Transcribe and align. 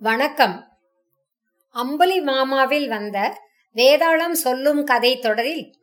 வணக்கம். 0.00 0.64
அம்புலி 1.72 2.20
மாமாவில் 2.20 2.88
வந்த 2.88 3.38
வேதாளம் 3.76 4.32
சொல்லும் 4.32 4.84
கதை 4.84 5.18
தொடரில் 5.18 5.74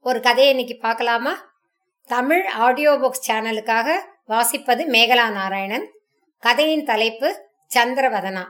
ஒரு 0.00 0.20
கதையை 0.20 0.50
இன்னைக்கு 0.50 0.78
பார்க்கலாமா? 0.82 1.52
தமிழ் 2.02 2.46
ஆடியோ 2.46 2.92
புக்ஸ் 2.96 3.30
சேனலுக்காக 3.30 3.96
வாசிப்பது 4.26 4.86
மேகலா 4.86 5.30
நாராயணன். 5.30 5.86
கதையின் 6.38 6.84
தலைப்பு 6.84 7.46
சந்திரவதனா. 7.74 8.44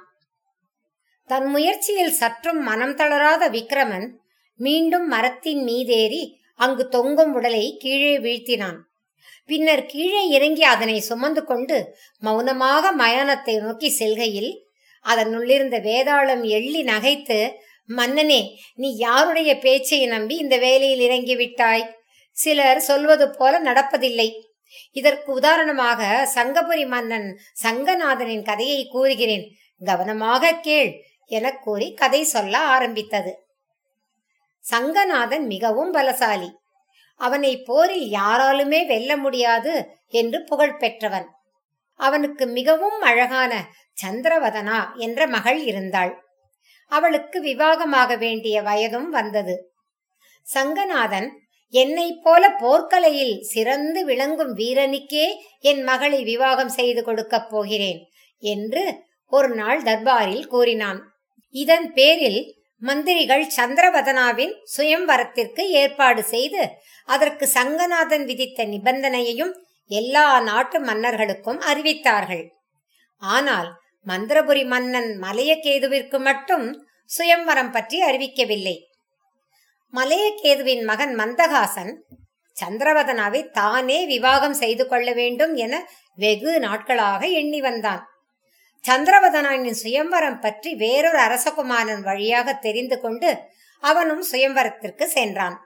தன் 1.26 1.46
முயற்சியில் 1.46 2.12
சற்றும் 2.12 2.62
மனம் 2.62 2.94
தளராத 2.94 3.48
விக்ரமன் 3.48 4.08
மீண்டும் 4.56 5.08
மரத்தின் 5.08 5.64
மீதேறி 5.64 6.42
அங்கு 6.54 6.88
தொங்கும் 6.88 7.34
உடலை 7.34 7.76
கீழே 7.76 8.18
வீழ்த்தினான். 8.18 8.78
பின்னர் 9.46 9.86
கீழே 9.86 10.28
இறங்கி 10.28 10.62
அதனை 10.62 11.00
சுமந்து 11.00 11.44
கொண்டு 11.44 11.96
மௌனமாக 12.18 12.92
மயானத்தை 12.92 13.60
நோக்கி 13.60 13.88
செல்கையில் 13.88 14.63
அதனுள்ளிருந்த 15.04 15.76
வேதாளம் 15.88 16.44
எள்ளி 16.48 16.82
நகைத்து 16.84 17.38
மன்னனே 17.88 18.40
நீ 18.74 18.88
யாருடைய 18.96 19.58
பேச்சை 19.58 20.06
நம்பி 20.06 20.34
இந்த 20.36 20.56
வேலையில் 20.56 21.00
இறங்கி 21.00 21.34
விட்டாய் 21.36 21.84
சிலர் 22.36 22.80
சொல்வது 22.80 23.26
போல 23.30 23.54
நடப்பதில்லை. 23.62 24.28
இதற்கு 24.92 25.32
உதாரணமாக 25.32 26.30
சங்கபுரி 26.34 26.86
மன்னன் 26.86 27.28
சங்கநாதனின் 27.62 28.42
கதையை 28.42 28.80
கூறுகிறேன். 28.86 29.44
கவனமாக 29.80 30.52
கேள் 30.52 30.90
என 31.30 31.52
கூறி 31.56 31.88
கதை 31.94 32.22
சொல்ல 32.24 32.58
ஆரம்பித்தது. 32.58 33.32
சங்கநாதன் 34.64 35.46
மிகவும் 35.46 35.94
பலசாலி. 35.94 36.50
அவனை 37.20 37.52
போரில் 37.62 38.06
யாராலுமே 38.12 38.80
வெல்ல 38.86 39.16
முடியாது 39.16 39.74
என்று 40.08 40.38
புகழ் 40.42 40.76
பெற்றவன் 40.76 41.28
அவனுக்கு 41.94 42.46
மிகவும் 42.46 43.00
அழகான 43.00 43.52
சந்திரவதனா 44.04 44.96
என்ற 44.96 45.26
மகள் 45.26 45.64
இருந்தாள். 45.64 46.22
அவளுக்கு 46.86 47.40
விவாகமாக 47.40 48.16
வேண்டிய 48.16 48.62
வயதும் 48.62 49.08
வந்தது. 49.08 49.72
சங்கநாதன் 50.54 51.28
என்னைப் 51.68 52.22
போல 52.22 52.48
போர்க்கலையில் 52.48 53.40
சிறந்து 53.40 54.04
விளங்கும் 54.04 54.56
வீரனுக்கே 54.56 55.26
என் 55.60 55.82
மகளை 55.82 56.22
விவாகம் 56.22 56.68
செய்து 56.68 57.04
கொடுக்கப் 57.04 57.50
போகிறேன் 57.50 58.00
என்று 58.38 59.02
ஒரு 59.26 59.54
நாள் 59.54 59.82
தர்பாரில் 59.82 60.46
கூறினான். 60.46 61.00
இதன் 61.50 61.92
பேரில் 61.92 62.62
மந்திரிகள் 62.78 63.46
சந்திரவதனாவின் 63.56 64.54
சுயம்வரத்திற்கு 64.76 65.60
ஏற்பாடு 65.80 66.22
செய்து 66.24 66.62
அதற்கு 67.04 67.48
சங்கநாதன் 67.54 68.24
விதித்த 68.24 68.64
நிபந்தனையையும் 68.64 69.54
எல்லா 69.86 70.40
நாட்டு 70.40 70.80
மன்னர்களுக்கும் 70.80 71.60
அறிவித்தார்கள். 71.60 72.48
ஆனால் 73.18 73.70
மந்திரபுரி 74.06 74.66
மன்னன் 74.66 75.18
மலையகேதுவிற்கு 75.22 76.18
மட்டும் 76.18 76.86
சுயம்வரம் 77.10 77.70
பற்றி 77.70 78.02
அறிவிக்கவில்லை. 78.02 78.76
மலையகேதுவின் 79.92 80.84
மகன் 80.84 81.14
மந்தகாசன் 81.18 81.92
சந்திரவதனாவை 82.62 83.50
தானே 83.50 84.06
விவாகம் 84.06 84.54
செய்து 84.54 84.86
கொள்ள 84.86 85.12
வேண்டும் 85.12 85.54
என 85.54 85.74
வெகு 86.14 86.60
நாட்களாக 86.60 87.26
எண்ணி 87.26 87.60
வந்தான். 87.60 88.02
சந்திரவதனாவின் 88.88 89.78
சுயம்வரம் 89.82 90.40
பற்றி 90.40 90.74
வேறொரு 90.74 91.18
அரசகுமாரன் 91.18 92.02
வழியாக 92.02 92.54
தெரிந்து 92.54 93.00
கொண்டு 93.00 93.30
அவனும் 93.78 94.24
சுயம்வரத்திற்கு 94.32 95.04
சென்றான். 95.04 95.56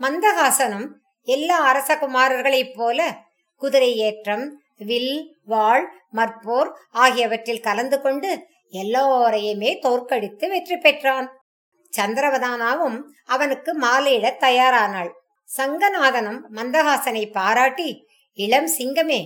மந்தகாசனும் 0.00 0.88
எல்லா 1.22 1.58
அரசகுமாரர்களைப் 1.72 2.74
போல 2.74 3.23
குதிரை 3.56 3.96
ஏற்றம் 3.96 4.62
வில் 4.76 5.36
வாழ் 5.44 5.84
மற்போர் 6.12 6.70
ஆகியவற்றில் 6.90 7.60
கலந்து 7.60 8.00
கொண்டு 8.00 8.46
எல்லோரையுமே 8.70 9.78
தோற்கடித்து 9.78 10.48
வெற்றி 10.48 10.76
பெற்றான். 10.76 11.28
சந்திரவதானாவும் 11.96 13.02
அவனுக்கு 13.24 13.74
மாலையிட 13.74 14.36
தயாரானாள். 14.40 15.10
சங்கநாதனம் 15.56 16.40
மந்தகாசனை 16.52 17.32
பாராட்டி 17.32 18.06
இளம் 18.32 18.70
சிங்கமே 18.78 19.20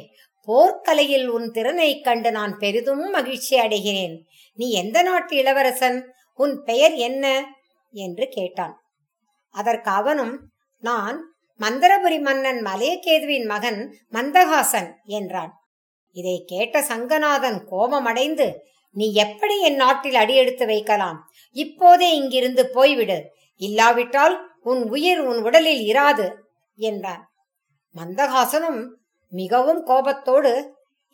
போர்க்கலையில் 0.48 1.26
உன் 1.26 1.50
திறனை 1.50 2.00
கண்டு 2.00 2.30
நான் 2.30 2.58
பெரிதும் 2.58 3.10
மகிழ்ச்சி 3.10 3.58
அடைகிறேன். 3.58 4.16
நீ 4.54 4.70
எந்த 4.70 5.02
நாட்டு 5.02 5.36
இளவரசன்? 5.36 6.12
உன் 6.34 6.62
பெயர் 6.62 6.92
என்ன? 6.92 7.44
என்று 7.92 8.28
கேட்டான். 8.28 8.74
அதற்கு 9.54 9.90
அவனும் 9.90 10.50
நான் 10.78 11.37
மந்தரபுரி 11.60 12.18
மன்னன் 12.26 12.60
மலையகேதுவின் 12.66 13.46
மகன் 13.52 13.80
மந்தகாசன் 14.12 14.90
என்றான். 15.18 15.52
இதை 16.16 16.36
கேட்ட 16.46 16.80
சங்கநாதன் 16.90 17.58
கோபமடைந்து 17.70 18.46
நீ 18.96 19.06
எப்படி 19.24 19.56
என் 19.60 19.76
நாட்டில் 19.76 20.14
அடியெடுத்து 20.14 20.64
வைக்கலாம்? 20.66 21.18
இப்போதே 21.56 22.08
இங்கிருந்து 22.14 22.62
போய்விடு. 22.76 23.18
இல்லாவிட்டால் 23.60 24.34
உன் 24.62 24.82
உயிர் 24.90 25.20
உன் 25.20 25.40
உடலில் 25.42 25.82
இராது 25.90 26.26
என்றான். 26.78 27.22
மந்தகாசனும் 27.94 28.80
மிகவும் 29.32 29.80
கோபத்தோடு 29.82 30.52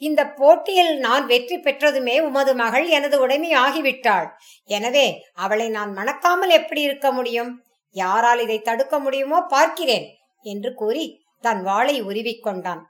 இந்த 0.02 0.20
போட்டியில் 0.38 0.94
நான் 0.98 1.24
வெற்றி 1.26 1.56
பெற்றதுமே 1.56 2.16
உமது 2.20 2.52
மகள் 2.54 2.86
எனது 2.88 3.16
உடைமை 3.20 3.50
ஆகிவிட்டாள். 3.54 4.26
எனவே 4.68 5.06
அவளை 5.34 5.68
நான் 5.68 5.92
மணக்காமல் 5.92 6.50
எப்படி 6.50 6.82
இருக்க 6.82 7.08
முடியும்? 7.12 7.52
யாரால் 7.96 8.38
இதை 8.38 8.58
தடுக்க 8.60 8.94
முடியுமோ 8.98 9.38
பார்க்கிறேன். 9.54 10.06
என்று 10.44 10.70
கூறி 10.74 11.04
தன் 11.40 11.62
வாளை 11.62 11.96
உருவிக்கொண்டான் 12.02 12.82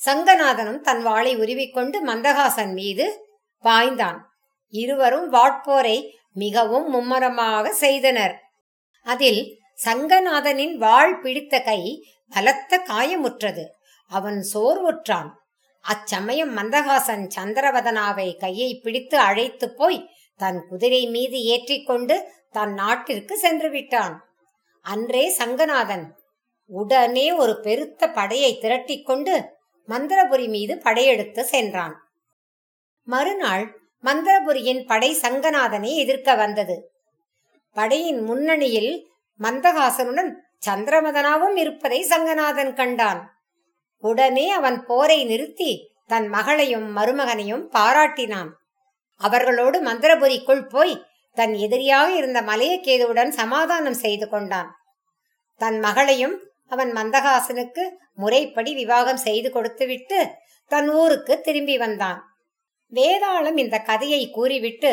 சங்கநாதனும் 0.00 0.80
தன் 0.80 1.02
வாளை 1.02 1.32
உருவிக்கொண்டு 1.36 1.98
மந்தகாசன் 2.06 2.72
மீது 2.72 3.06
பாய்ந்தான். 3.64 4.18
இருவரும் 4.72 5.28
வாட்போரை 5.32 5.96
மிகவும் 6.32 6.86
மும்மரமாக 6.94 7.68
செய்தனர். 7.68 8.34
அதில் 9.06 9.40
சங்கநாதனின் 9.84 10.74
வாழ் 10.76 11.14
பிடித்த 11.20 11.54
கை 11.60 11.80
பலத்த 12.32 12.80
காயமுற்றது. 12.88 13.64
அவன் 14.10 14.38
சோர்வுற்றான். 14.54 15.30
அச்சமயம் 15.84 16.52
மந்தகாசன் 16.56 17.24
சந்திரவதனாவை 17.36 18.28
கையை 18.38 18.70
பிடித்து 18.84 19.18
அழைத்து 19.18 19.66
போய் 19.74 20.00
தன் 20.40 20.60
குதிரை 20.68 21.02
மீது 21.06 21.38
ஏற்றிக்கொண்டு 21.42 22.16
தன் 22.52 22.74
நாட்டிற்கு 22.74 23.34
சென்று 23.38 23.68
விட்டான். 23.70 24.14
அன்றே 24.86 25.24
சங்கநாதன் 25.38 26.06
உடனே 26.66 27.32
ஒரு 27.32 27.60
பெருத்த 27.60 28.10
படையை 28.10 28.58
திரட்டிக்கொண்டு 28.60 29.44
மந்திரபுரி 29.88 30.48
மீது 30.48 30.78
படையெடுத்து 30.78 31.44
சென்றான். 31.44 31.94
மறுநாள் 33.02 33.80
மந்திரபுரியின் 34.04 34.86
படை 34.86 35.16
சங்கநாதனை 35.22 35.94
எதிர்க்க 35.94 36.34
வந்தது. 36.34 36.92
படையின் 37.72 38.20
முன்னணியில் 38.20 39.08
மந்தகாசனுடன் 39.40 40.32
சந்திரமதனாவும் 40.66 41.56
இருப்பதை 41.56 42.02
சங்கநாதன் 42.02 42.72
கண்டான். 42.72 43.20
உடனே 43.98 44.50
அவன் 44.50 44.84
போரை 44.84 45.24
நிறுத்தி 45.24 45.94
தன் 46.06 46.28
மகளையும் 46.28 46.96
மருமகனையும் 46.96 47.64
பாராட்டினான். 47.72 48.48
அவர்களோடு 49.16 49.82
மந்திரபுரிக்குள் 49.82 50.68
போய் 50.68 51.04
தன் 51.32 51.54
எதிரியாக 51.54 52.12
இருந்த 52.12 52.42
மலையக்கேதுவுடன் 52.42 53.28
சமாதானம் 53.28 53.94
செய்து 53.94 54.28
கொண்டான். 54.28 54.70
தன் 55.60 55.78
மகளையும் 55.78 56.42
அவன் 56.72 56.90
மந்தகாசனுக்கு 56.92 57.84
முறைப்படி 58.14 58.74
விவாகம் 58.74 59.16
செய்து 59.16 59.48
கொடுத்துவிட்டு 59.50 60.18
தன் 60.70 60.88
ஊருக்கு 60.90 61.34
திரும்பி 61.40 61.76
வந்தான். 61.78 62.20
வேதாளம் 62.92 63.56
இந்த 63.56 63.76
கதையை 63.82 64.22
கூறிவிட்டு 64.30 64.92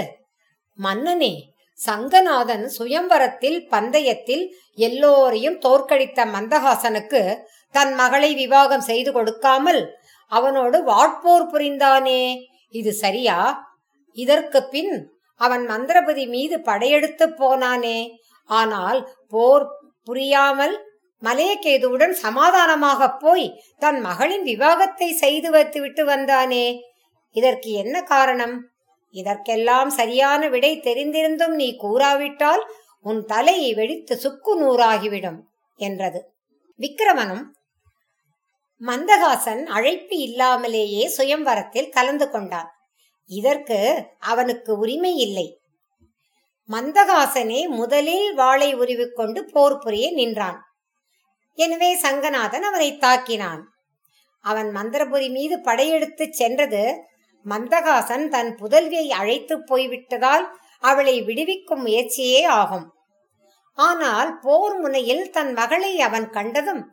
மன்னனே 0.79 1.33
சங்கநாதன் 1.79 2.66
சுயம்பரத்தில் 2.78 3.59
பந்தயத்தில் 3.67 4.44
எல்லோரையும் 4.78 5.57
தோற்கடித்த 5.57 6.25
மந்தகாசனுக்கு 6.25 7.22
தன் 7.75 7.94
மகளை 7.94 8.31
விவாகம் 8.33 8.81
செய்து 8.81 9.12
கொடுக்காமல் 9.12 9.81
அவனோடு 10.31 10.77
வாட்போர் 10.83 11.45
புரிந்தானே? 11.53 12.21
இது 12.74 12.92
சரியா? 12.94 13.38
இதற்கு 14.18 14.59
பின் 14.63 14.94
அவன் 15.42 15.63
மந்திரபதி 15.65 16.25
மீது 16.27 16.56
படையெடுத்து 16.59 17.25
போனானே? 17.42 18.00
ஆனால் 18.50 19.00
போர் 19.27 19.65
புரியாமல் 20.03 20.75
மலையகேதுவுடன் 21.24 22.12
சமாதானமாக 22.12 23.10
போய் 23.10 23.64
தன் 23.78 24.00
மகளின் 24.00 24.44
விவாகத்தை 24.44 25.14
செய்து 25.14 25.52
வைத்து 25.52 25.81
விட்டு 25.81 26.06
வந்தானே. 26.06 26.80
இதற்கு 27.31 27.72
என்ன 27.72 28.04
காரணம்? 28.04 28.56
இதற்கெல்லாம் 29.10 29.90
சரியான 29.90 30.48
விடை 30.48 30.80
தெரிந்திருந்தும் 30.80 31.56
நீ 31.56 31.78
கூறாவிட்டால் 31.84 32.64
உன் 33.00 33.25
தலையை 33.25 33.74
வெடித்து 33.74 34.18
சுக்கு 34.18 34.62
நூறாகிவிடும் 34.62 35.40
என்றது. 35.75 36.34
விக்கிரமனும் 36.80 37.44
மந்தகாசன் 38.81 39.64
அழைப்பு 39.66 40.18
இல்லாமலேயே 40.18 41.14
சுயம்வரத்தில் 41.18 41.90
கலந்து 41.90 42.30
கொண்டான். 42.30 42.70
இதற்கு 43.25 44.08
அவனுக்கு 44.20 44.78
உரிமை 44.78 45.16
இல்லை. 45.16 45.60
மந்தகாசனே 46.70 47.68
முதலில் 47.68 48.34
வாளை 48.34 48.74
உருவிக்கொண்டு 48.75 49.46
போர் 49.46 49.78
புரிய 49.78 50.12
நின்றான். 50.12 50.60
எனவே 51.57 51.89
சங்கநாதன் 52.03 52.65
அவனை 52.69 52.89
தாக்கினான். 53.03 53.61
அவன் 54.45 54.69
மந்திரபுரி 54.77 55.27
மீது 55.38 55.55
படையெடுத்து 55.67 56.25
சென்றது 56.39 56.83
மந்தகாசன் 57.45 58.25
தன் 58.33 58.51
புதல்வியை 58.59 59.07
அழைத்து 59.19 59.55
போய்விட்டதால் 59.69 60.45
அவளை 60.83 61.15
விடுவிக்கும் 61.27 61.83
முயற்சியே 61.85 62.41
ஆகும். 62.61 62.85
ஆனால் 63.77 64.31
போர் 64.45 64.75
முனையில் 64.81 65.25
தன் 65.35 65.51
மகளை 65.59 65.91
அவன் 66.07 66.27
கண்டதும் 66.29 66.83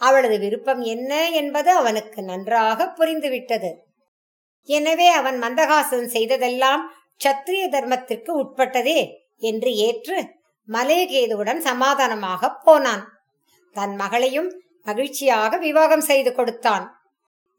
அவளது 0.00 0.36
விருப்பம் 0.44 0.82
என்ன 0.94 1.12
என்பது 1.40 1.70
அவனுக்கு 1.80 2.20
நன்றாக 2.22 2.86
புரிந்துவிட்டது. 2.98 3.70
எனவே 4.68 5.08
அவன் 5.20 5.38
மந்தகாசன் 5.44 6.08
செய்ததெல்லாம் 6.14 6.82
சத்திரிய 7.24 7.64
தர்மத்திற்கு 7.68 8.30
உட்பட்டதே 8.42 9.00
என்று 9.50 9.70
ஏற்று 9.86 10.18
மலேகேதுவுடன் 10.68 11.60
சமாதானமாக 11.68 12.50
போனான். 12.66 13.04
தன் 13.72 13.94
மகளையும் 13.94 14.48
மகிழ்ச்சியாக 14.84 15.58
விவாகம் 15.58 16.00
செய்து 16.00 16.34
கொடுத்தான் 16.34 16.84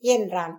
என்றான். 0.03 0.55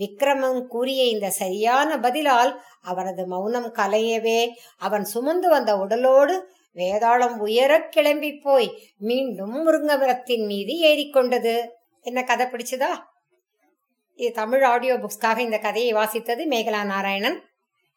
விக்ரமன் 0.00 0.66
கூறிய 0.66 1.02
இந்த 1.04 1.30
சரியான 1.30 1.98
பதிலால் 1.98 2.52
அவனது 2.82 3.26
மௌனம் 3.26 3.70
கலையவே 3.74 4.40
அவன் 4.78 5.04
சுமந்து 5.04 5.48
வந்த 5.48 5.76
உடலோடு 5.76 6.34
வேதாளம் 6.76 7.36
உயரக் 7.38 7.90
கிளம்பி 7.90 8.32
போய் 8.36 8.68
மீண்டும் 8.96 9.54
முருங்கமரத்தின் 9.66 10.44
மீது 10.46 10.72
ஏறிக்கொண்டது 10.88 11.54
என்ன 12.06 12.24
கதை 12.24 12.46
பிடிச்சதா? 12.46 12.90
இது 14.14 14.30
தமிழ் 14.32 14.62
ஆடியோ 14.62 14.94
புக்ஸ்க்காக 14.96 15.38
இந்த 15.38 15.58
கதையை 15.58 15.92
வாசித்தது 15.94 16.42
மேகலா 16.52 16.82
நாராயணன். 16.84 17.38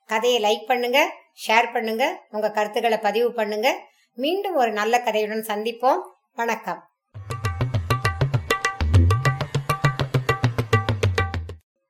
கதையை 0.06 0.40
லைக் 0.42 0.66
பண்ணுங்க 0.68 1.00
ஷேர் 1.48 1.68
பண்ணுங்க 1.74 2.06
உங்க 2.30 2.52
கருத்துக்களை 2.52 2.98
பதிவு 2.98 3.34
பண்ணுங்க. 3.34 3.70
மீண்டும் 4.18 4.56
ஒரு 4.56 4.72
நல்ல 4.72 4.98
கதையுடன் 4.98 5.50
சந்திப்போம். 5.52 6.02
வணக்கம். 6.40 6.89